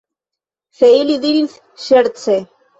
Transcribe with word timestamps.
Se 0.79 0.89
ili 1.03 1.19
diris 1.27 1.55
ŝerce. 1.87 2.43